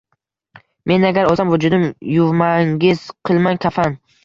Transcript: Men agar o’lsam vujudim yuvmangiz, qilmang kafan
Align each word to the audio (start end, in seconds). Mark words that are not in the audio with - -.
Men 0.91 1.03
agar 1.09 1.29
o’lsam 1.33 1.51
vujudim 1.57 1.85
yuvmangiz, 2.15 3.07
qilmang 3.31 3.63
kafan 3.69 4.03